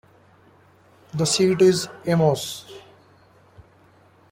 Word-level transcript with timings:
The 1.13 1.25
seat 1.25 1.61
is 1.61 1.87
Amos. 2.07 2.65